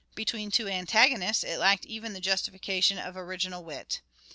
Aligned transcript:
Between 0.15 0.49
two 0.49 0.67
antagonists 0.67 1.43
it 1.43 1.59
lacked 1.59 1.85
even 1.85 2.13
the 2.13 2.19
justification 2.19 2.97
of 2.97 3.15
original 3.15 3.63
wit. 3.63 4.01